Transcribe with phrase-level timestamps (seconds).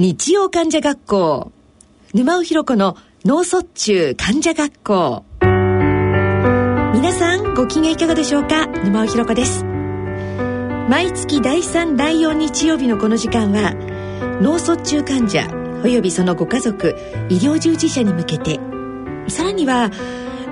[0.00, 1.50] 日曜患者学校。
[2.14, 5.24] 沼尾ひ子の脳卒中患者学校。
[6.94, 8.68] 皆さんご機嫌いかがでしょうか？
[8.68, 9.64] 沼尾ひ子です。
[10.88, 13.74] 毎月第3第4日曜日のこの時間は
[14.40, 15.48] 脳卒中患者
[15.82, 16.94] およびそのご家族
[17.28, 18.60] 医療従事者に向けて。
[19.26, 19.90] さらには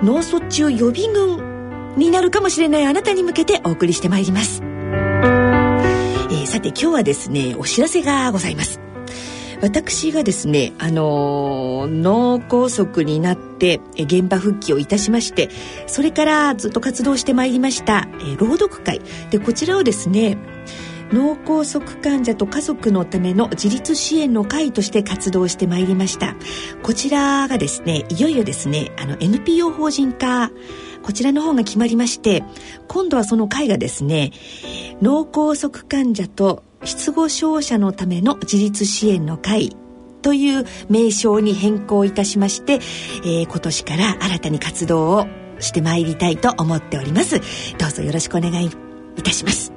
[0.03, 8.81] 脳卒中予備軍になるかもしれないあなたに向けてお送りしてまいります、えー、さて今日はですねお知らせがございます。
[9.63, 15.49] 私がですね、あの、脳梗塞になって現場復帰をいたしまして
[15.87, 19.01] それからずっと活動してまいりました、え、朗読会。
[19.31, 20.39] でこちらをですね
[21.13, 26.35] 脳梗塞患者と家族のための自立支援の会として活動してまいりました。
[26.83, 30.51] こちらがですねいよいよですねあの NPO 法人化
[31.03, 32.43] こちらの方が決まりまして
[32.89, 34.33] 今度はその会がですね
[35.01, 39.77] 脳梗塞患者と失語症者のための自立支援の会
[40.23, 45.27] という名称に変更いたしまして、えー、今年から新たに活動を
[45.61, 47.41] してまいりたいと思っております。
[47.79, 48.67] どうぞよろしくお願い
[49.17, 49.73] いたします。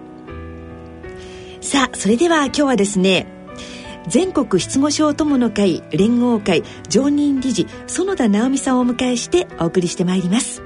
[1.61, 3.27] さあそれでは今日はですね
[4.07, 10.63] 全国失語症友の会連合会常任理事園田直美さんをお迎えしてお送りしてまいります。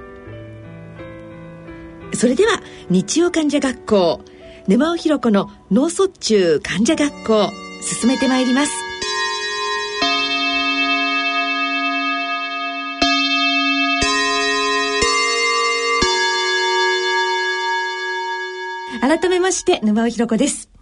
[2.14, 4.22] それでは日曜患者学校。
[4.66, 7.50] 沼尾ひろ子の脳卒中患者学校
[7.82, 8.72] 進めてまいります。
[19.02, 20.73] 改めまして沼尾ひろ子です。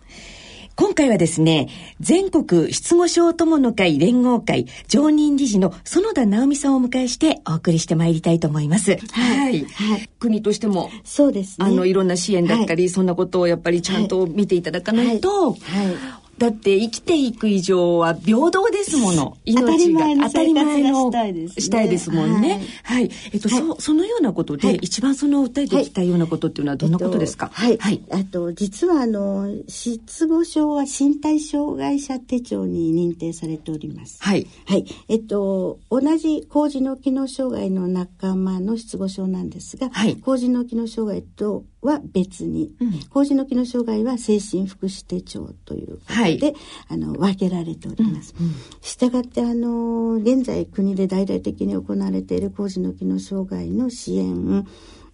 [0.81, 8.97] 今回はですね、全国失語症友の会連合会常任理事の園田直美さんをお迎えしてお送りしてまいりたいと思います。
[9.11, 9.63] はい。
[9.63, 11.67] はい、国としても、そうですね。
[11.67, 19.38] あの、いろんな支援だったり、はい、そんなことをやっぱりちゃんと見ていただかないと、はい、はいだって生きていく以上は平等ですもの。
[19.45, 22.64] 命が当たり前のしたいです、ね、したいですもんね。
[22.81, 23.03] はい。
[23.03, 27.78] はい、えっと、はい、そ、そのようなことで、はい、一番その訴えていきたいようなことっていうのはどんなことですか、はい。
[27.78, 28.01] はい。
[28.09, 34.18] あと、実はあの、失語症は身体障害者手帳に認定されております。
[34.24, 34.47] はい。
[34.66, 34.85] はい。
[35.09, 40.16] えっと、同じ高次脳機能障害の仲間の失語症なんですが、はい。
[40.16, 46.56] 高次脳機能障害とは別に、うん、高次の機能障害は精神福祉手帳ということで、はい、
[46.90, 48.36] あの分けられております。
[48.81, 54.66] したがってあの現在国で大々的に行われている高次の機能障害の支援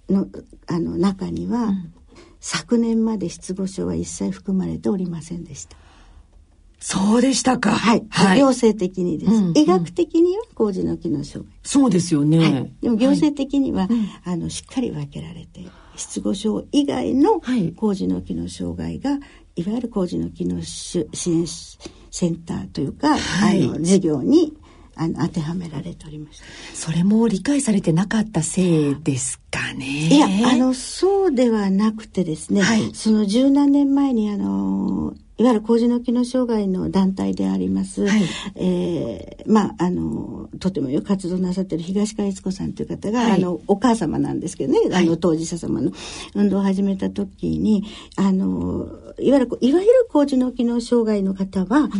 [0.09, 0.27] の
[0.67, 1.93] あの中には、うん、
[2.39, 5.77] 昨年まで失語症は一切含まれておりませんでした。
[6.79, 7.71] そうでしたか。
[7.71, 8.05] はい。
[8.09, 11.59] はい、行政的にです、うんうん、医学的には高次の機能障害。
[11.63, 12.37] そうですよね。
[12.37, 15.65] はい、でも行政的には、はい、あの、しっかり分けられて
[15.97, 17.41] 失語症以外の
[17.75, 19.11] 高次の機能障害が、
[19.55, 21.45] い、わゆる高次の機能支援
[22.11, 24.53] センターというか、はい、あの事業に
[24.95, 26.45] あの当てはめられておりました。
[26.73, 29.85] それも理解されてなかったせいですかね。
[29.85, 38.21] いやあのそうではなくてですね、はい、その十何年前にあのいわゆる高次の機能障害の団体であります、はい、
[38.55, 45.91] えー、まああのとてもよく活動なさっている東川悦子さんという方が、はい、あのお母様なんですけどね、あの当事者様の
[46.33, 47.83] 運動を始めた時に
[48.15, 48.87] あの
[49.19, 51.91] いわゆるいわゆる高次の機能障害の方は、うん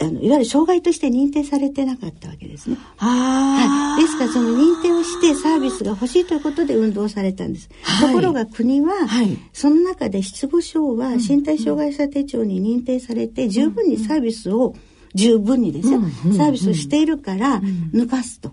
[0.00, 2.76] あのいわゆる障害として認定されてなかったわけですね。
[2.96, 7.68] はい、ですからその認定をしてサービスが欲しいということで運動されたんです。
[7.82, 14.74] はい、ところが国は、はい、その中で失語症は身体障害者手帳に認定されて十分にサービスを、
[15.14, 16.00] 十分にですよ、
[16.36, 17.60] サービスをしているから
[17.92, 18.52] 抜かすと。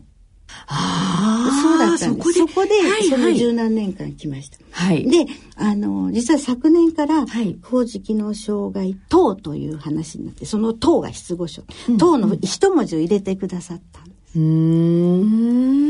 [0.67, 2.33] そうだったんです。
[2.33, 2.69] そこで、
[3.09, 4.57] その十何年間来ました。
[4.71, 5.09] はい。
[5.09, 7.25] で、あの、実は昨年から、
[7.61, 11.63] 高次機能障害等という話になって、その等が失語症。
[11.97, 14.15] 等の一文字を入れてくださったんです。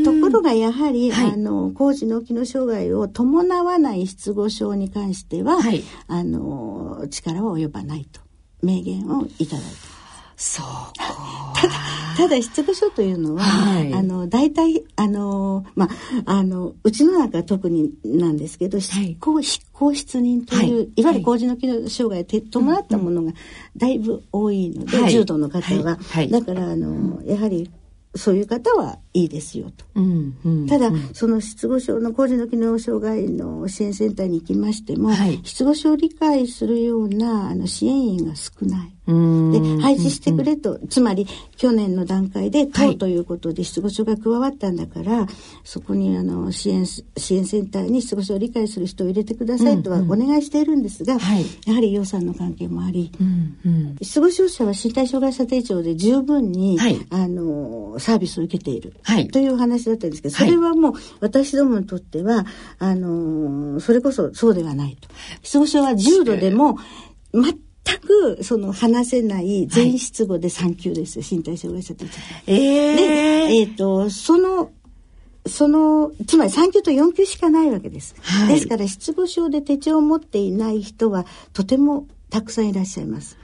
[0.04, 8.20] ところがやはり、はい、あの高次脳機能障害を伴わない失語症に関しては、はい、あの力は及ばないと
[8.62, 9.95] 明言をいただいた。
[10.36, 10.66] そう
[10.96, 11.74] ただ
[12.16, 15.88] ただ失語症というのは、はい、あの大体あのま
[16.26, 23.32] ああのうちの中特になんですけど、執行執行失認という、はい、いわゆる高次の機能障害を伴ったものが
[23.76, 25.98] だいぶ多いので、重度の方は、
[26.30, 27.70] だからあのやはり
[28.14, 29.84] そういう方はいいですよと。
[29.94, 38.95] うんうん、ただ、その失語症の高次の機能障害の支援センターに行きましても、はい、失語症を理解するようなあの支援員が少ない。
[39.06, 39.12] で
[39.82, 41.26] 廃止してくれと、つまり
[41.56, 44.76] 去年の段階で党ということで失語症が加わったん。
[44.76, 45.26] だから、はい、
[45.64, 50.86] そこにあの支援支援センターに失語症を理解する人を入れてくださいとはお願いしているん。
[50.86, 51.20] ですが、うん。
[51.20, 51.26] うん。
[51.66, 53.56] やはり予算の関係もあり、うん。
[53.64, 60.10] うん、失語症者は身体障害者手帳で十分に、はい、あのサービスを受けている、はい、という話だったん。
[60.10, 62.46] ですけどそれはもう私どもにとっては
[62.78, 65.08] あのそれこそそうではないと。
[65.42, 66.78] 失語症は重度でも
[67.32, 72.10] 全くその話せない全失語で3級ですよ、はい、身体障害者手帳。
[72.46, 74.70] えー、で、えっ、ー、と、その
[75.48, 78.14] その、つまり3級と4級しかないわけです。
[78.20, 83.38] はい、ですから、失語症で手帳を持っていない人はとてもたくさんいらっしゃいます。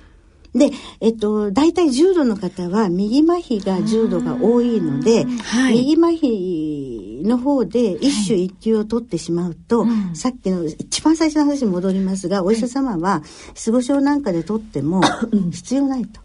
[0.55, 0.71] で、
[1.01, 13.23] えっと、大体重度の方は右麻痺が重度が多いので、はい、右麻痺の方で一種一級を取ってしまうと、はい、さっきの一番最初の話に戻りますが、お医者様は
[13.55, 15.01] 失語症なんかで取っても
[15.53, 16.21] 必要ないと。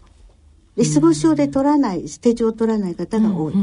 [0.76, 3.54] 失語症で取らない、手帳を取らない方が多い。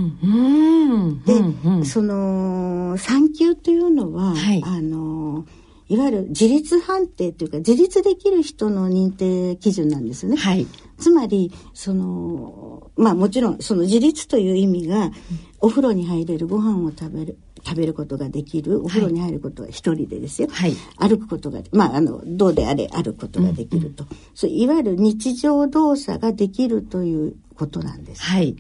[1.25, 5.45] で、その、産休というのは、はい、あの、
[5.88, 10.36] いわゆる自立判定というか自立できる人の認定基準なんですね。
[10.36, 10.66] はい、
[10.98, 15.12] つまりそのまあもちろんその自立という意味が、
[15.60, 28.22] お風呂に入れるご飯を食べる食べることができるお風呂に入ることは一人でですよ、はい、歩くことがまああのどうであれ歩くことができると、うんうん、そういわゆる日常動作ができるということなんです。
[28.22, 28.56] はい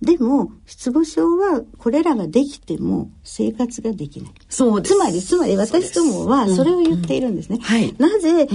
[0.00, 4.32] でも、失語症はこれらができても生活ができない。
[4.48, 4.94] そうです。
[4.94, 7.56] つまり、つまり私どもはそれを言っているんですね。
[7.56, 8.48] うんうんはい、なぜ、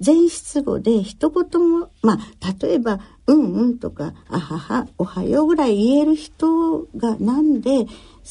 [0.00, 7.86] 全失語で一言も、まあ、例えば、うんうんとか、あはは、おはようぐらい言える人がなんで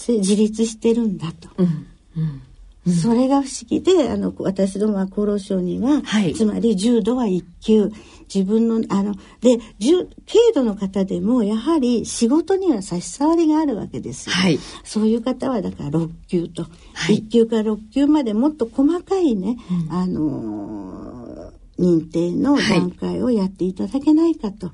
[0.08, 1.50] 自立してるんだと。
[1.58, 1.88] うん
[2.18, 2.42] うん
[2.88, 7.92] それが不思議で、あの、私どもは厚労省には、はい、つまり重度は1級、
[8.34, 10.08] 自分の、あの、で、軽
[10.54, 14.36] 度の方でも、やはり仕事には差し障りがあるわけですよ。
[14.36, 16.64] はい、そういう方は、だから6級と、
[16.94, 19.58] はい、1級から6級までもっと細かいね、
[19.90, 24.68] うん、あの認定の段階をやっていただけないかと。
[24.68, 24.74] は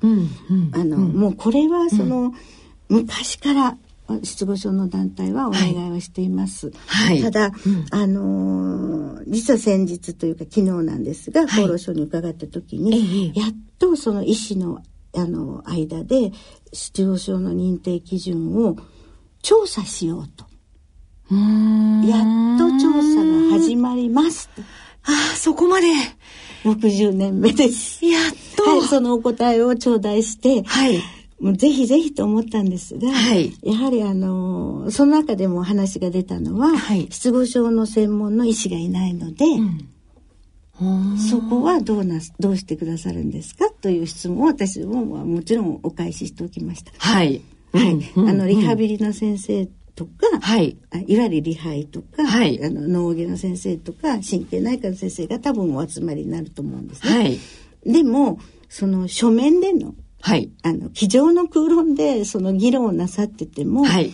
[0.72, 2.32] あの、うん、もうこれはその、うん、
[2.88, 3.76] 昔から
[4.22, 6.72] 失語症の団体はお願いをしています。
[6.86, 14.82] はい、ただ、うん、あのー、実は先日というか昨日なんですが、厚労省に伺った時に、やっとその医師の
[15.16, 16.32] あの間で
[16.72, 18.76] 失語症の認定基準を
[19.42, 20.44] 調査しようと。
[21.30, 24.50] やっと調査が始まります
[25.06, 25.86] ああ、そこまで。
[26.64, 28.04] 60年目です。
[28.04, 28.22] やっ
[28.56, 28.62] と。
[28.62, 31.00] はい、そのお答えを頂戴して、はい。
[31.40, 32.96] もうぜひぜひと思ったんです。
[32.96, 39.44] が、はい、やはりあのその中でも話が出たのは、はい、失語症の専門の医師がいないので、
[40.80, 43.68] うん、そこはどうなどうしてくださるんですか？
[43.70, 46.92] という質問を私ももちろんお返ししておきました。
[46.98, 47.42] はい、
[47.72, 50.10] はい、あのリハビリの先生とか、
[50.40, 50.76] はい、
[51.06, 57.12] いわゆるリハイとか、はい、あの脳外の先生とか神経内科の先生が多分お集まりになると思うんですね。
[57.12, 57.38] はい、
[57.84, 58.38] でも
[58.68, 59.94] その書面での
[60.24, 64.10] はい、あの机上の空論でその議論をなさってても、はい、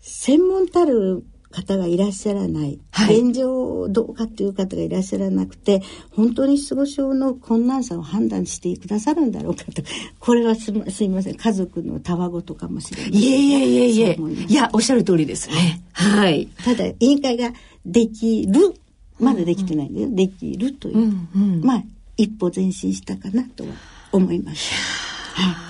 [0.00, 5.82] 専門たる方がいらっしゃらない、はい、現状どうかっていう方がいらっしゃらなくて
[6.12, 9.82] 本当に失語症の困難さを判断してくださるんだろうかと。
[10.18, 11.34] これはすすいません。
[11.34, 13.10] 家族のたわごとかもしれない。
[13.10, 14.18] いえいえいえいえ。
[14.48, 15.82] いやおっしゃる通りですね。
[15.92, 17.52] はい、ただ委員会が
[17.84, 18.72] できる
[19.20, 20.12] まだできてないんだよ、うん。
[20.12, 21.84] うん、できるという、うんうん、まあ
[22.16, 23.70] 一歩前進したかなとは
[24.12, 25.07] 思います。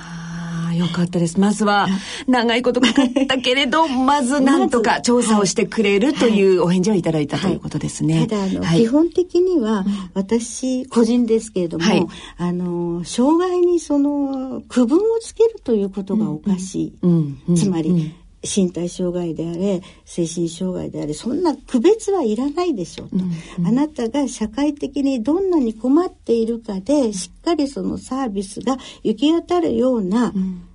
[0.68, 1.38] ああ、よかったです。
[1.38, 1.88] まずは、
[2.26, 8.26] 長いことかかったけれど、 まずなんとか調査をしてくれるというお返事をいただいたということですね。
[8.26, 9.84] ただ、あの、基本的には、
[10.14, 17.56] 私、個人ですけれども、あの、障害にその、区分をつけるということがおかしい。
[17.56, 30.32] つまり、身体障害であれ精神障害であれそんな区別はいらないでしょうと、うんうん、あなたが社会的にどんなに困っているかでしっかりそのサービスが行き当たるような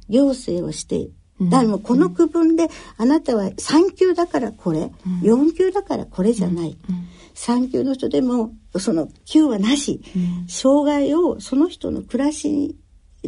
[0.09, 1.09] 行政をして
[1.41, 2.67] だからもうこの区分で
[2.97, 12.75] あなたは3級だからこれ、うん、4級だからこれじゃない、うん、3級の人でもその級はなし、うん、障害をその人の暮らし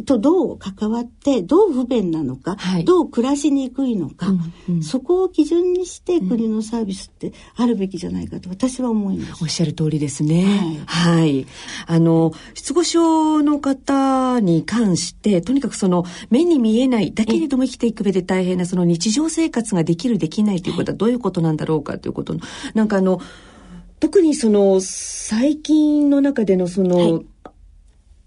[0.04, 9.42] とどう関わってどう不便なのか、はい、どう暮らしにくいのか、うんうん、そこを基準にして国のサービスってあるべきじゃないかと私は思います。
[9.42, 10.84] おっしゃる通りですね。
[10.86, 11.16] はい。
[11.16, 11.46] はい、
[11.86, 22.40] あの失語症の方に関してとにかくその目に見えないだけれども生きていく上で大変なその日常生活ができるできないということはどういうことなんだろうかということの、
[22.74, 23.20] なんかあの
[23.98, 27.26] 特にその最近の中でのその、はい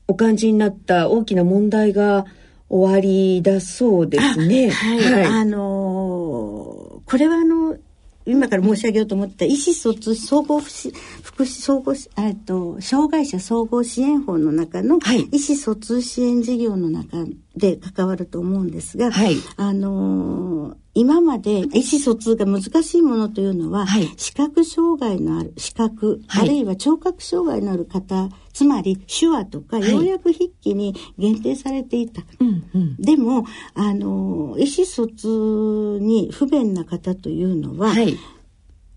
[0.10, 2.26] お感じになった大きな問題が
[2.68, 4.72] 終わりだそうですね。
[4.72, 7.78] はい、はい、あのー、これはあの
[8.26, 14.98] 今から申し上げようと思った意思疎通総合福祉総合えっと障害者総合支援法の中の
[15.32, 17.26] 意思疎通支援事業の中
[17.60, 37.94] で関わると思うんですが、はい、あのー、今まで意思疎通が難しいものというのは、はい、視覚障害のある視覚、はい、あるいは聴覚障害のある方つまり手話とか要約筆記に限定されていた、うんうん、でもあの意思疎通に不便な方というのは、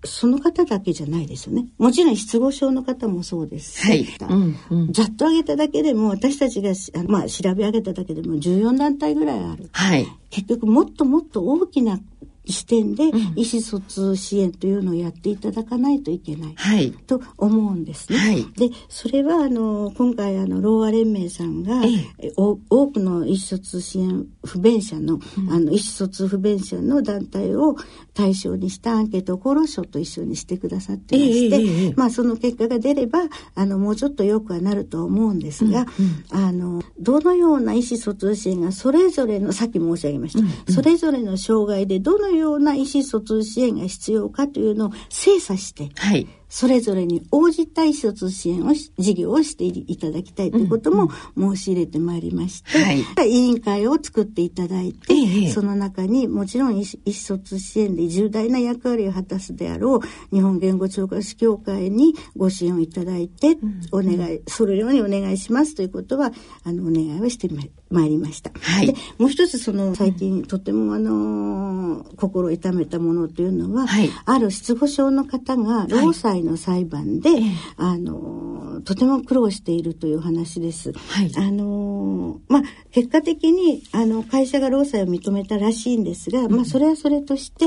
[0.05, 1.67] その方だけじゃないですよね。
[1.79, 6.73] もちろん失語症の方もそうですはいうんうん、ざっと上げただけでも私たちが
[7.07, 9.69] まあ、調べ上げただけでも14団体ぐらいある。
[9.73, 12.01] はい、結局もっともっと大きな
[12.47, 13.05] 視点で
[13.37, 18.19] 意思疎通支援というのをやっていただかないといけない、はい、と思うんですね。
[18.19, 22.57] はい、でそれはあの今回あのローア連盟さんが、ええ、多
[22.89, 27.77] くの意思疎通支援不便者のうん、あの意思疎通不便者の団体を
[28.15, 33.21] 対象にしたアンケートを厚労省と一緒にしてくださってまして、え、まあその結果が出れば
[33.55, 36.41] あのもうちょっとよくはなると思うんですが、うん。
[36.41, 40.47] うん、あのどのような意思疎通支援がそれぞれのさっき申し上げました、うん。
[40.47, 60.01] うん、それぞれの障害でどのような意思疎通支援が必要かというのを精査して、はい、それぞれに応じた意思疎通支援を事業をしていただきたいということも申し入れてまいりまして、はい、委員会を作っていただいて、ええ、その中にもちろん意思疎通支援で重大な役割を果たすであろう
[60.35, 63.57] 日本言語聴覚士協会にご支援をいただいて、
[63.91, 66.33] お願い、それようにお願いしますということは
[66.65, 68.51] あのお願いをしてまいりました。
[68.61, 77.43] はい、でもう一つその最近とてもあの心痛めたものというのは、はい、ある失語症の方が労災の裁判で、はい、
[77.77, 80.93] あのとても苦労しているという話です。
[80.93, 87.67] はい、あのまあ結果的にあの会社が労災を認めたらしいんですが、うん、まあそれはそれとして、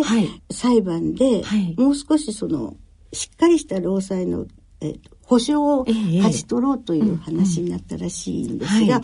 [0.51, 1.43] 裁判で、
[1.77, 2.75] もう少しその
[3.13, 4.45] しっかりした労災の
[4.81, 9.01] えっと保証を勝ち取ろうという話になったらしいんですが、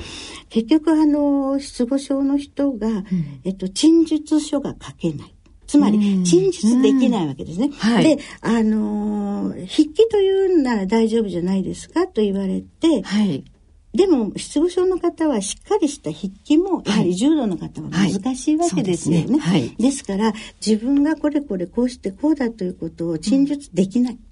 [0.49, 3.05] 結局あの失語症の人が、うん、
[3.43, 5.33] えっと、陳述書が書けない。
[5.65, 7.67] つまり、陳述できないわけですね。
[7.67, 7.71] うん。
[7.71, 13.45] はい、で、あの筆記というなら大丈夫じゃないですかと言われて、はい、
[13.93, 19.39] でも、失語症の方はしっかりした筆記も、やはり重度の方は難しいわけですよね。
[19.39, 19.75] はい、ですね。
[19.79, 20.33] ですから、
[20.65, 24.13] 自分がこれこれこうしてこうだということを陳述できない。
[24.13, 24.30] うんうんうん、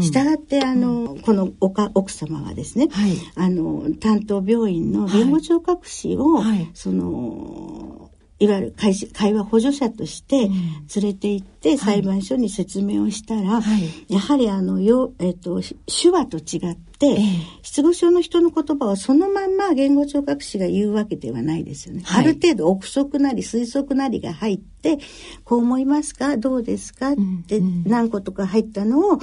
[0.00, 17.18] したがってあの、このおか奥様はですね、はい、あの担当病院の言語聴覚士を、はい、そのいわゆる会会話補助者として連れて行って裁判所に説明をしたら、はい、やはりあのよ、えっと、手話と違って、えー、
[17.62, 22.02] 失語症の人の言葉をそのまんま言語聴覚士が言うわけではないですよね。
[22.04, 24.98] はい、ある程度憶測なり推測なりが入って、
[25.44, 26.36] こう思いますか？
[26.36, 27.14] どうですか、っ
[27.46, 29.20] て何個とか入ったのを、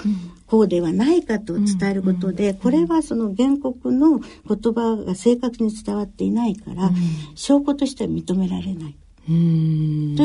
[0.48, 6.92] こうではないかと伝えることで、これはその原告の言葉が正確に伝わっていないから、
[7.36, 8.96] 証拠としては認められない。
[9.28, 9.36] とい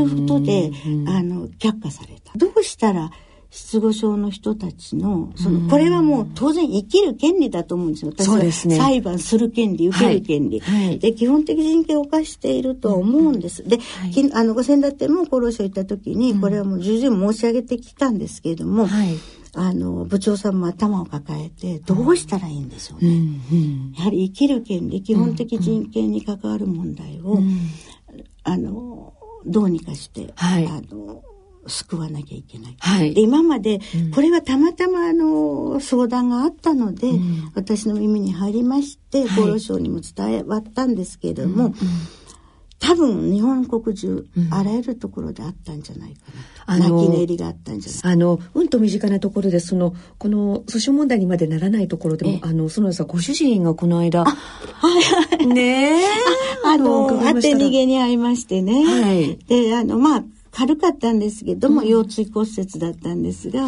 [0.04, 0.70] うことで、
[1.06, 2.36] あの、却下された。
[2.36, 3.10] どうしたら、
[3.50, 8.12] 失語症の人たちの、その、これはもう当然生きる権利だと思うんですよ。
[8.16, 10.60] 私は裁判する権利、受ける権利。
[10.60, 10.86] はい。
[10.86, 13.64] はい、で、基本的人権を犯していると思うんです。
[13.64, 18.88] で、はい、あの、ご先だっても厚労省行った時に、これはもう重々申し上げてきたんですけれども、
[19.54, 23.40] あの、部長さんも頭を抱えて、どうしたらいいんでしょうね。
[23.98, 27.40] やはり生きる権利、基本的人権に関わる問題を、
[28.44, 29.12] あの
[29.46, 31.22] どうにかして、はい、あの
[31.66, 32.76] 救わなきゃいけない。
[32.78, 33.80] はい、で今まで、
[34.14, 41.74] これはたまたまあの相談があったので、うん、私の耳に入りまして、厚労省にも伝わったんですけれども、うんうん
[42.80, 46.20] 多分日本国中、あらゆるところであったんじゃないか
[46.66, 55.46] なと、うん、泣き寝入りがあったんじゃないあのうんと身近なところでそのこの訴訟問題にまでならないところでもあの園田さんご主人がこの間はいはい。
[55.46, 56.04] ねえ
[56.64, 63.66] あの当て逃げに遭いましてね、はい、であのまあ軽かったんですけども、うん、腰椎骨折だったんですが、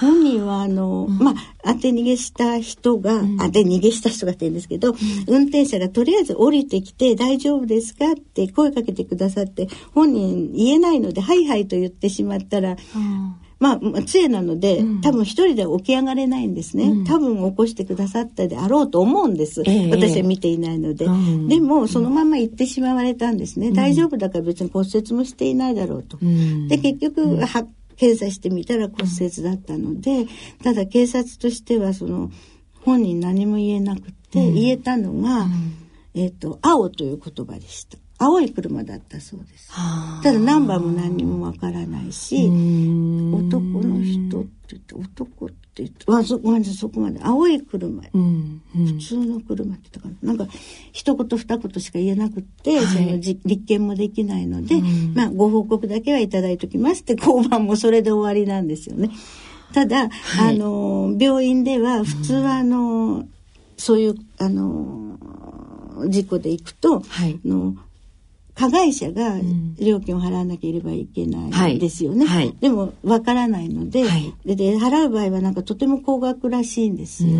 [0.00, 1.34] 本人はあの、うん、まあ、
[1.64, 4.94] 当て逃げした人が、うん、当て逃げした人がって言うんですけど、
[5.28, 12.76] 運転者がとりあえず降りてきて大丈夫ですかって声かけてくださって、本人言えないので、はいはいと言ってしまったら、
[13.62, 26.18] まあ、杖なので、うん、多分一人で起き上がれないんですね、うん、多分起こしてくださったであろうと思うんです、えー、私は見ていないので、うん、でもそのまま行ってしまわれたんですね、大丈夫だから別に骨折もしていないだろうと、
[26.68, 27.66] で結局、は
[27.96, 30.26] 検査してみたら骨折だったので
[30.64, 32.30] ただ警察としてはその
[32.80, 34.22] 本人何も言えなくて。
[34.32, 35.46] て言えたのが、
[36.14, 37.98] えっ、と、青という言葉でした。
[38.22, 39.70] 青い車だったそうです。
[40.22, 47.20] ただナンバーも何にもわからないし、男の人って言って、男って言って、あ、そ、ごめんなさい、そこまで。
[47.22, 50.34] 青い車、うんうん、普通の車って言ったかな。
[50.34, 50.46] なんか、
[50.92, 54.76] 一言二言しか言えなくって、はい、その立件もできないので、
[55.14, 59.10] まあ、ご報告だけはいただいときますって、交番もそれで終わりなんですよね。
[59.72, 63.26] ただ、はい、あの、病院では普通はあの、
[63.76, 65.18] そういう、あの、
[66.08, 67.74] 事故で行くと、はい、の
[68.54, 69.36] 加害者が
[69.78, 72.26] 料金を払わなければいけないですよね。
[72.26, 72.46] はい。
[72.46, 77.32] はい、でもわからないのではい、で、で払う場合はなんかとても高額らしいんですよ。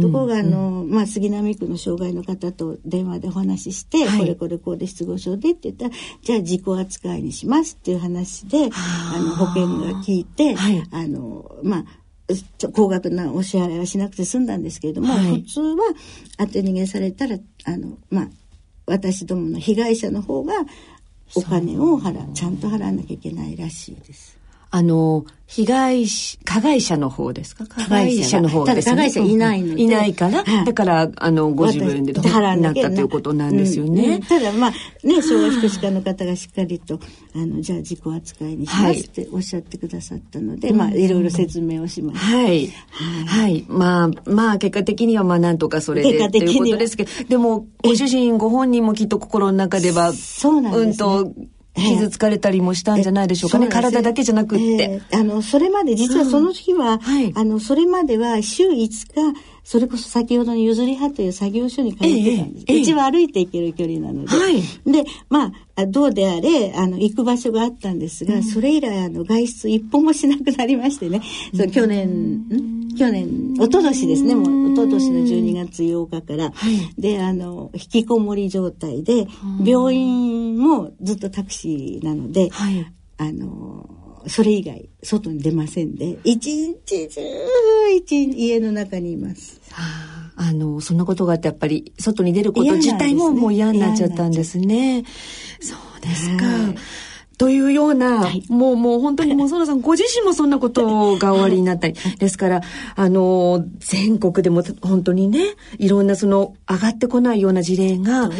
[0.00, 5.90] ところがあの、まあ、杉並区の障害の方と電話でお話しして、これこれこうで失語症でって言ったら
[6.22, 10.54] じゃあ自己扱いにしますっていう話であの保険が聞いて、
[10.90, 11.84] あのまあ
[12.74, 15.76] 高額なお支払いはしなくて済んだんですけれども、普通は
[16.36, 18.28] 当て逃げされたらあのまあ
[18.88, 20.54] 私どもの被害者の方が
[21.34, 24.37] お金を払ちゃんと払わなきゃいけないらしいです。
[24.70, 26.04] あの被害
[26.44, 27.66] 加害者の方ですか？
[27.66, 28.90] 加害者の方ですね。
[28.90, 29.82] 加害者いないので。
[29.82, 34.04] いないから、はい、だから、あの、ご自分で払なったということなんですよね。
[34.04, 34.70] うんうん、ただ、まあ、
[35.06, 37.00] ね、障害福祉課の方がしっかりと、
[37.34, 42.26] あの、じゃあ自己扱いにしますっておっしゃってくださったので、はい、まあ、いろいろ説明をしました。
[42.26, 42.46] はい。
[42.46, 42.68] はい。
[43.24, 51.32] はい、まあ、まあ、結果的には、まあ、なんとかそれで、ということですけど、でも、ご主人、ご本人もきっと心の中では、そうなんです、ね、うんと、
[51.78, 56.98] 傷つかれたりもしたんじゃないでしょうかね、体だけじゃなくって、えー、あのそれまで実はその日は、うん。
[56.98, 58.98] はい、あのそれまでは週5日
[59.64, 62.64] それこそ先ほどの譲り派という作業所に通ってたんです。
[62.68, 64.34] えー、うちは歩いて行ける距離なので。
[64.34, 65.52] はい、で、まあ、
[65.86, 71.20] どうであれ、あの、行く場所があったんですが、うん、それ以来、あの、外出一歩もしなくなりましてね。
[71.54, 76.50] うん、去年、去年、一昨年ですね、もう、一昨年の12月8日から。
[76.50, 79.26] はい、で、あの、引きこもり状態で、
[79.64, 83.88] 病院もずっとタクシーなので、はい、あの、
[84.26, 86.18] それ以外外に出ませんで。
[86.24, 87.20] 一日中
[87.94, 89.60] 一家の中にいます。
[89.70, 95.04] はあ、あのそんなことがあってやっぱり外に出ること自体ももう嫌になっちゃったんですね。
[95.60, 96.44] そうですか。
[97.38, 102.62] というような、はい、もうもう本当に もう園さんご自身もそんなことが終わりになったり、ですから
[102.94, 105.40] あの全国でも本当にね
[105.78, 108.30] いろんなその上がってこないような事例が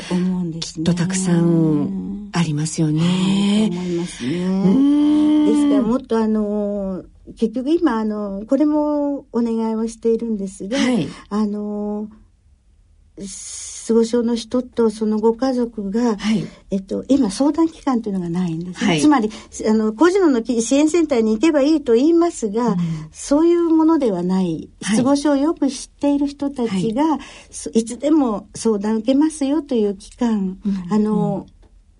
[0.60, 3.70] きっとたくさんありますよね。
[3.72, 4.38] 思いますね。
[5.46, 7.02] ですからもっとあの
[7.38, 12.08] 結局今あのこれもお願いをしているんですが、はい、あの
[13.18, 18.86] 失語症の人とそのご家族が、はい、えっと、今相談機関というのがないんです、ね。
[18.86, 19.30] はい、つまり
[19.66, 22.76] あの個人の支援センターに行けばいいと言いますが、うん、
[23.12, 24.68] そういうものではない。
[24.82, 27.18] 失語症をよく知っている人たちが、は
[27.72, 31.57] い、いつでも相談受けますよという機関、うん、あの、うん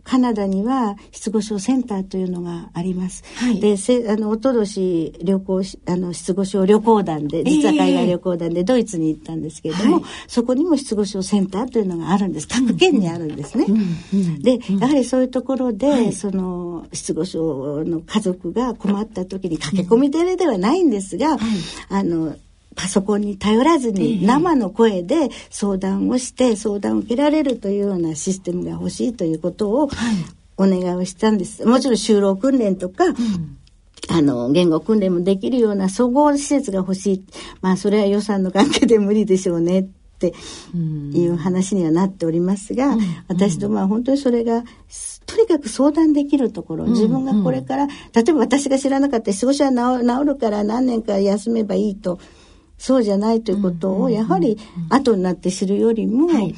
[0.08, 3.22] カナダには失語症センターというのがあります。
[3.36, 12.48] はい、で、せあの、おととし旅行し、あの、失語症旅行団で、実は海外旅行団でドイツに行ったんですけれども、えーそこにも失語症センターというのがあるんです。
[12.48, 13.66] 各県にあるんですね。
[14.40, 21.36] で、やはりそういうところで、はい、その、失語症の家族が困った時に駆け込み寺ではないんですが、
[21.88, 22.36] あの、
[22.78, 29.90] パソコンに頼らずに生の声で相談をして相談を受けられるというようなシステムが欲しいということを
[30.56, 31.66] お願いをしたんです。
[31.66, 33.58] もちろん就労訓練とか、うん。
[34.10, 37.24] あの、言語訓練もできるような総合施設が欲しい。
[37.60, 39.84] まあ、それは予算の関係で無理でしょうねっ
[40.18, 40.32] て
[41.12, 44.62] いう話にはなっておりますが、うん、私どもは本当にそれが、
[45.26, 47.92] とにかく相談できるところ、自分がこれから、例
[48.28, 52.20] えば私が知らなかった過ごしは治るから何年か休めばいいと
[52.78, 54.56] そうじゃないということをやはり
[54.88, 56.54] 後になって知るよりも、はい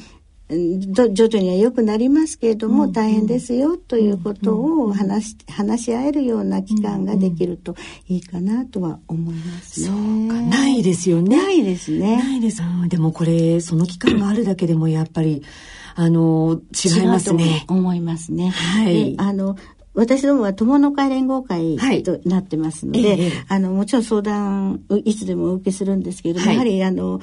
[0.53, 7.75] 徐々には良くなりますけれども、大変ですよということを話し話し合えるような期間ができると
[8.07, 9.87] いいかなとは思いますね。
[9.87, 9.95] そう
[10.27, 11.37] かないですよね。
[11.37, 12.17] ないですね。
[12.17, 12.61] ないです。
[12.89, 15.41] でもこれその期間があるだけでもやっぱり
[15.95, 17.65] あの違いますね。
[17.69, 18.49] 思いますね。
[18.49, 19.15] はい。
[19.17, 19.55] あの
[19.93, 27.19] 私どもは友の会連合会となってますので、はいええ、あのもちろん相談いつでもお受けするんですけれども、はい、やはりあの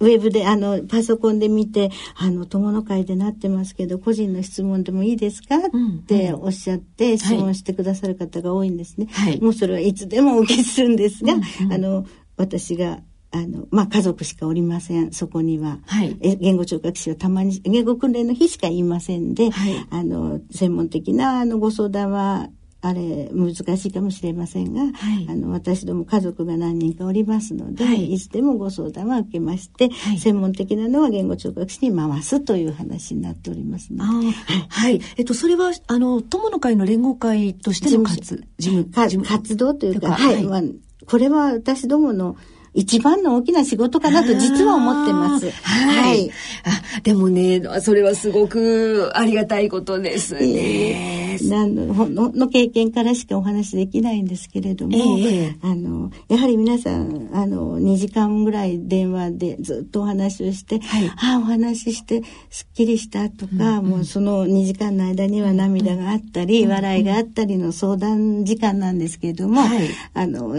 [0.00, 5.60] ウェブで、あの、パソコンで見て、あの、友の会でなってますけど、個人の質問でもいいですか、っ
[6.06, 9.08] ておっしゃって、質問してくださる方が多いんですね。
[9.10, 15.78] はい、もうそれはいつでもお受けするんですが、うんうん、あの、私があの、まあ、家族しかおりません、そこには。
[15.86, 16.16] はい。
[16.20, 19.86] え言語聴覚士はたまに、言語訓練の日しか言いませんで、はい。
[19.90, 22.48] あの、専門的な、あの、ご相談は、
[22.80, 34.30] あれ難しいかもしれませんが、はい、あの私ども家族が何人かおりますので、はい、いつでもご相談は受けまして、はい、専門的なのは言語聴覚士に回すという話になっておりますので、
[34.68, 40.62] はい、えっとそれはあの友の会の連合会としての活事務活動というか、はい、まあ、
[41.06, 42.36] これは私どもの
[42.78, 45.50] 一番の大きな仕事かなと実は思ってます。
[45.50, 46.30] はい。
[46.62, 51.32] あ、でもね、それはすごくありがたいことですね。
[51.32, 70.54] えー、何のの経験からしかお話できないんですけれども、えー、あの、やはり皆さん、あの、2時間ぐらい電話でずっとお話をして、はい、ああ、お話ししてすっきりしたとか、うんうん、もうその2時間の間には涙があったり、うんうん、笑いがあったりの相談時間なんですけれども、はい、あの、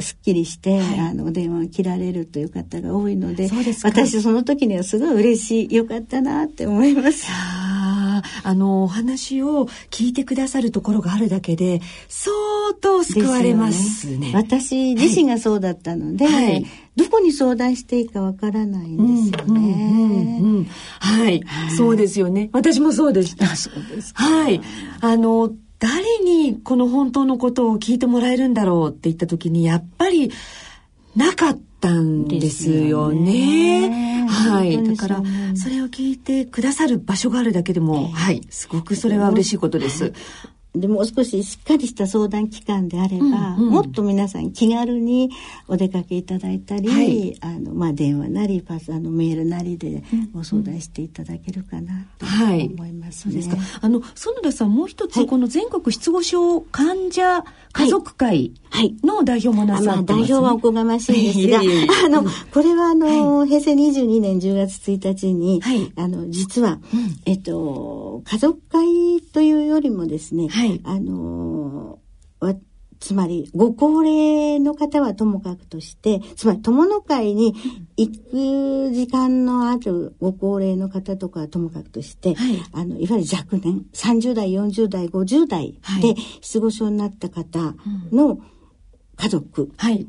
[0.00, 3.48] すっきりして、はい、あの電話を切られるという方が多いので
[3.82, 7.26] 私その時にはすごい嬉しいよかったなって思います。
[8.42, 12.34] あのお話を聞いてくださるところがあるだけで相
[12.80, 14.12] 当救われますね。
[14.14, 20.66] すね私自身がそうだったので、はい、どこに相談していいかわからないんですよね。
[21.00, 21.42] はい、
[21.76, 22.50] そうですよね。
[22.52, 23.46] 私もそうでした。
[23.56, 24.60] そうですはい。
[25.00, 30.30] あの誰にこの本当のことを聞いてもらえるんだろうって言った時にやっぱり
[31.16, 33.88] なかったんですよね。
[33.88, 34.84] ねはい。
[34.84, 35.22] だから
[35.54, 40.12] それを聞いてくださる場所があるだけでも、はい、すごくそれは嬉しいことです。
[40.74, 45.30] でもう少ししっかりした相談機関であれば、うんうん、もっと皆さん気軽に
[45.66, 50.02] お出かけいただいたり、はい、あのまあ、電話なりパスあのメールなりで
[50.32, 53.00] ご相談していただけるかなと思います、ね。
[53.02, 53.56] はい、そうですか。
[53.80, 58.52] あの園田さんもう一つ、はい、この全国失語症患者家族会
[59.02, 61.60] の代表もなさってます、ね、まあ、代表はおこがましいんですが
[62.06, 65.60] あのこれはあの、平成22年10月1日に、
[65.96, 72.00] あの実は、うん、えっと家族会というよりもですね、はい、あの
[73.00, 77.54] つまりご高齢の方はともかくとしてつまり友の会に
[77.96, 78.10] 行
[78.90, 87.74] く時間のあるご高齢の方とかはともかくとして、はい、あのいわゆる若年30代40代50代で失語症になった方
[88.12, 88.38] の
[89.16, 90.06] 家族、はい、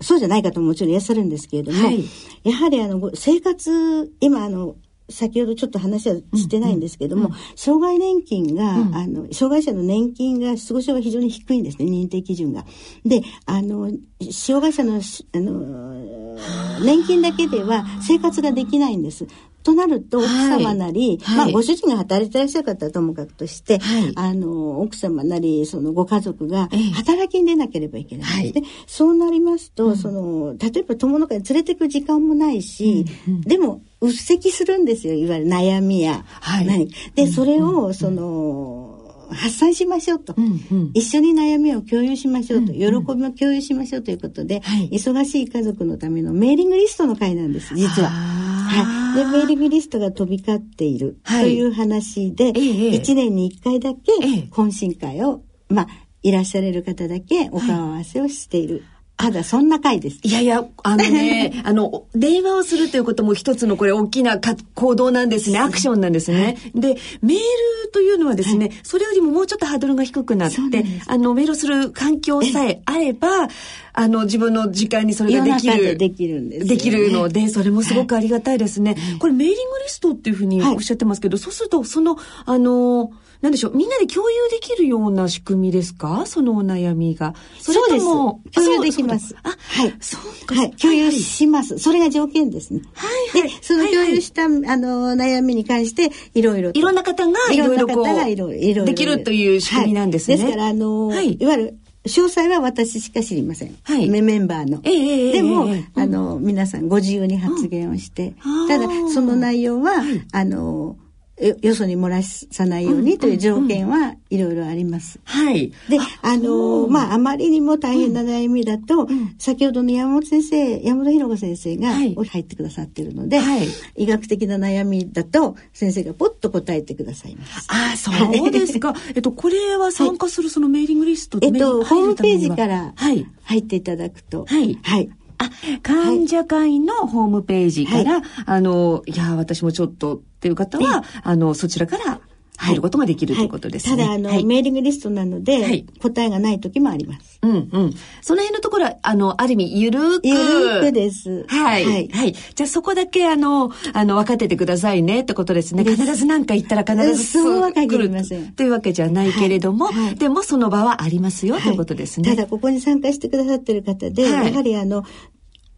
[0.00, 2.04] そうじゃない方ももちろんいらっしゃるんですけれども、はい、
[2.42, 4.74] やはりあの生活今あの
[5.08, 12.64] 先ほどちょっと話はしてないんですけども、うんうん、障害年金が、うん、あの、障害者の年金が、失語症が非常に低いんですね、認定基準が。
[13.04, 13.90] で、あの、
[14.32, 16.36] 障害者の、あの、
[16.84, 19.26] 年金だけでは生活ができないんです。
[19.66, 36.24] となると、奥様なり、はい、まあ、ご主人が働いてらっしゃる方はともかくとして、はい、あの、奥様なり、そのご家族が働きに出なければいけないんでそうなりますと、うん、その、例えば友の会に連れてく時間もないし、うんうん、でも、うっせきするんですよ、いわゆる悩みや。
[36.28, 38.96] はい、で、それを、その、
[39.30, 48.55] 発散しましょうと、うんうん、一緒に悩みを共有しましょうと、うんうん、喜びを共有しましょうということで、はい、忙しい家族のためのメーリングリストの会なんです実は。
[48.66, 49.46] はい、でメー。
[49.46, 51.18] リングリストが飛び交っている。
[51.24, 51.60] とい。
[51.62, 54.12] う話で、はい、1年に1回だけ
[54.50, 55.86] 懇親会を、まあ
[56.22, 58.74] いらっしゃれる方だけお顔合わせをしている。
[58.76, 60.18] はいただそんな回です。
[60.22, 64.38] いやいや、あのね、 あの、電話をするということも一つのこれ大きな
[64.74, 65.58] 行動なんですね。
[65.58, 66.58] アクションなんですね。
[66.74, 73.48] で、メールというのはですね、はい、それよりももうちょっとハードルが低くなって、あの、メールする環境さえあれば、
[73.94, 75.96] あの、自分の時間にそれができる。
[75.96, 78.96] できるんです、ね、できるので、それもすごくありがたいですね。
[78.98, 86.24] はい、これメーリングリストっていうふうにおっしゃってますけど、はい、そうすると、その、あの、なんでしょう、みんなで共有できるような仕組みですか？
[86.26, 87.34] そのお悩みが。
[87.60, 89.34] それとも、共有できます。
[89.42, 89.94] あ、はい。
[90.00, 90.54] そうか。
[90.54, 90.70] はい。
[90.72, 91.78] 共有します。
[91.78, 92.80] それが条件ですね。
[92.94, 93.48] はい、はい。
[93.48, 96.70] で、その共有した、あの、悩みに関して、いろいろ。
[96.72, 98.84] いろんな方が、いろいろこう、いろいろ。
[98.84, 100.36] できるという仕組みなんですね。
[100.36, 103.76] ですから、あの、はい、いわゆる、詳細は私しか知りません。
[103.82, 104.08] はい。
[104.08, 104.80] メンバーの。
[104.84, 108.34] えー、でも、えー、あの、皆さんご自由に発言をして、
[108.68, 110.96] ただ、その内容は、あの、
[111.38, 115.20] よそに漏らさないようにという条件はいろいろあります。
[115.24, 115.70] はい。
[115.88, 127.68] で、あの、まあ、あまりにも大変な悩みだと、うん、先ほどの山本先生、山本博子先生が入ってくださってるので、はい、医学的な悩みだと、先生がポッと答えてくださいます。
[127.70, 128.10] ああ、そ
[128.46, 128.94] うですか。
[129.14, 134.78] えっと、これは参加するそのメーリングリスト、えっと、ホームページから入っていただくと、はい。
[134.82, 135.10] はい。
[135.38, 135.50] あ、
[135.82, 142.20] 患者会のホームページから、はい、あの、いや、私もちょっとっていう方は、はい、あの、そちらから
[142.58, 144.02] 入ることができるということですね。
[144.02, 147.38] ただ、あの、メーリングリストなので、答えがない時もあります。
[147.42, 147.94] うんうん。
[148.22, 150.26] その辺のところは、あの、ある意味、ゆるく。
[150.26, 151.44] ゆるくです。
[151.48, 151.84] はい。
[151.84, 152.08] はい。
[152.08, 152.32] はい。
[152.32, 155.84] じゃあ、そこだけ、あの、あの、分かっててくださいねってことですね。
[155.84, 158.52] 必ず何か言ったら必ずそうは限りません。
[158.52, 162.30] というわけじゃないけれども、でもその場はありますよということですね。
[162.30, 165.04] ただ、ここに参加してくださってる方で、やはりあの、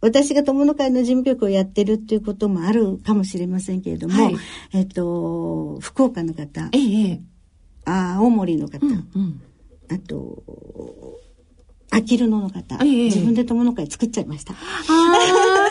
[0.01, 4.35] 私が友の会の事務局をやってるっていうこともあるかもしれませんけれども、はい、
[4.73, 7.21] えっと、福岡の方、ええ、
[7.85, 9.41] あ青森の方、うんうん、
[9.91, 10.43] あと、
[11.91, 14.53] あきるのの方、ええ、自分で友の会作っちゃいました。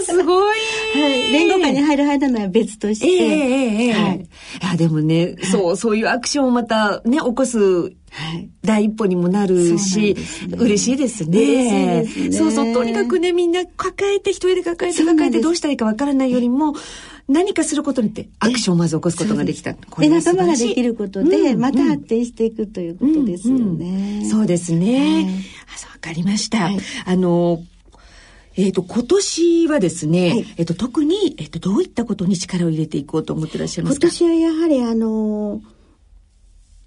[0.03, 0.59] すごい。
[0.95, 1.33] はい。
[1.33, 3.07] 連合会に入る入らないは別として。
[3.07, 4.19] ええええはい。
[4.19, 4.27] い
[4.71, 7.93] や、でもね、そう、そういうアクションをまたね、起こす
[8.63, 10.15] 第一歩にもなるし、
[10.49, 12.05] ね、嬉しいですね。
[12.07, 16.75] すねそうそう、とにかくね、みんな抱えて、一人で抱えて抱えてどうしたらいいかわからないよりも、
[17.29, 19.75] 何かすることによってアクションをまず起こすことができた。
[19.75, 23.63] で、仲間ができることで、また発展していくということですよね。
[23.63, 24.99] うんうん、そうですね。
[24.99, 25.35] はい、あ、わ
[26.01, 26.65] かりました。
[26.65, 27.63] はい、あの、
[28.59, 34.09] えっ、ー、と、今年はですね、はい、えっ、ー、と、特に、えっ、ー、と、どういったことに力を入れていこうと思ってらっしゃいますか？
[34.09, 35.63] 今年はやはり、あの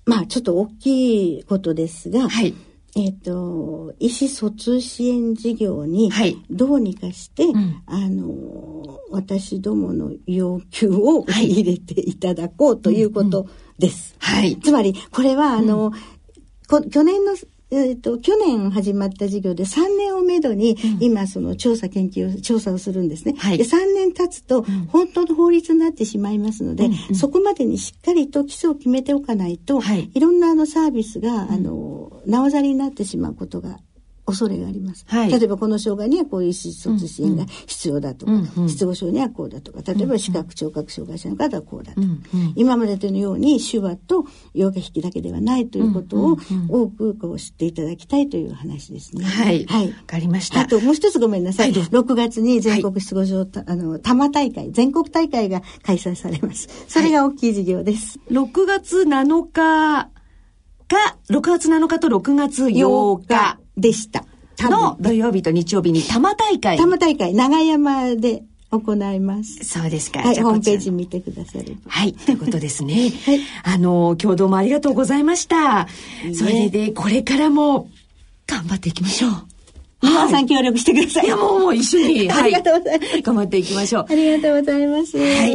[0.05, 2.53] まあ、ちょっと大きいことですが、はい。
[2.97, 6.11] えっ、と、意思疎通支援事業に、
[6.49, 13.47] どうにかして、はいうん、あの、私どもの要求を入れていただこうということ
[13.79, 14.15] です。
[14.19, 14.57] はい。
[14.57, 15.93] つまり、これは、あの、
[16.69, 17.37] うん、去年の
[17.71, 23.33] えっ、ー、と、去年始まった事業で3年をめどに、今その調査研究、調査をするんですね。
[23.37, 33.79] はい、で3年経つと、本当の法律になってしまいますので、うん、そこまでにしっかりと基礎を決めておかないと、はい、いろんなあのサービスが、あの、なおざりになってしまうことが
[34.31, 35.05] 恐れがあります。
[35.07, 46.37] はい、例えばこの障害にはこういう意思疎通支援が必要だとか、うんうん、失語症にはこうだとか、例えば視覚聴覚障害者の方はこうだとか、うんうん、今までのように手話と洋画引きだけではないということを
[46.69, 49.25] 多くこう知っていただきたいという話ですね。
[49.25, 49.65] はい。
[49.65, 49.87] はい。
[49.87, 50.61] わかりました。
[50.61, 51.71] あともう一つごめんなさい。
[51.71, 56.67] はい、6月に全国失語症、はい、あの、多摩大会、全国大会が開催されます。
[56.87, 58.19] それが大きい事業です。
[58.19, 60.09] はい、6月7日
[60.91, 64.25] が、6月7日と6月8日でした。
[64.69, 66.77] の土曜日と日曜日に多摩大会。
[66.77, 69.63] 多摩大会、長山で行います。
[69.63, 70.19] そうですか。
[70.21, 71.77] はい、ホームページ見てくださる。
[71.87, 73.11] はい、ということですね。
[73.25, 73.39] はい。
[73.63, 75.87] あの、今日どうもありがとうございました。
[76.33, 77.89] それで、これからも
[78.47, 79.31] 頑張っていきましょう。
[80.01, 81.25] 皆さん協力してください。
[81.25, 82.27] いや、もう、もう一緒に。
[82.29, 82.43] はい。
[82.43, 83.21] ありがとうございます。
[83.21, 84.05] 頑張っていきましょう。
[84.09, 85.17] ありがとうございます。
[85.17, 85.51] はい。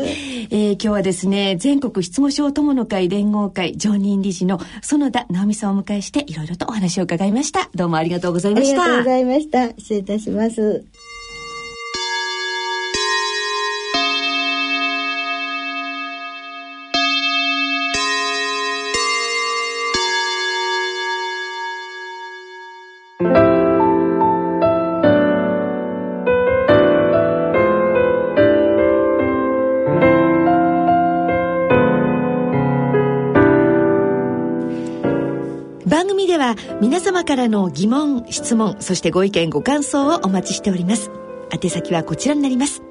[0.51, 7.69] えー、今日はですね、全国失語症友の会連合会常任理事の園田直美さんをお迎えして、いろいろとお話を伺いました。
[7.75, 8.83] どうもありがとうございました。
[8.83, 9.69] ありがとうございました。
[9.79, 10.85] 失礼いたします。
[36.81, 41.11] 皆様からの疑問質問そしてご意見ご感想をお待ちしております。
[41.53, 42.83] 宛先はこちらになります。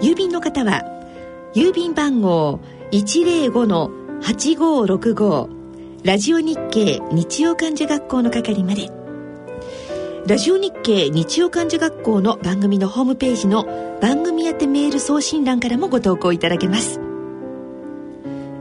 [0.00, 0.84] 郵便の方は
[1.54, 2.60] 郵便番号
[2.92, 5.48] 105-8565
[6.04, 8.90] ラジオ日経日曜患者学校の係まで。
[10.26, 17.00] ラジオ日経日曜患者学校の番組のホームページの番組宛てメール送信欄からもご投稿いただけます。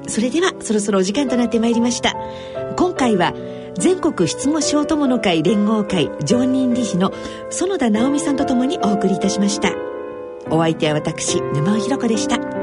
[0.07, 2.15] それではそろそろお時間となってまいりました。
[2.75, 3.33] 今回は
[3.77, 7.11] 全国失語症友の会連合会常任理事の
[7.49, 9.73] 園田直美さんとともにお送りいたしました。
[10.51, 12.58] お相手は私沼尾ひ子でした。